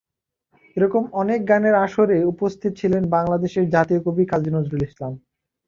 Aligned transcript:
এরকম 0.77 1.03
অনেক 1.13 1.39
গানের 1.49 1.75
আসরে 1.85 2.17
উপস্থিত 2.33 2.71
ছিলেন 2.79 3.03
বাংলাদেশের 3.15 3.65
জাতীয় 3.75 3.99
কবি 4.05 4.23
কাজী 4.31 4.49
নজরুল 4.55 4.81
ইসলাম। 4.83 5.13